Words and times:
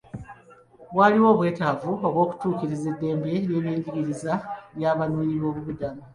Waliwo 0.97 1.27
obwetaavu 1.33 1.91
bw'okutuukiriza 2.13 2.87
eddembe 2.93 3.25
ly'ebyenjigiriza 3.45 4.33
ery'abanoonyi 4.73 5.35
boobubudamu. 5.41 6.01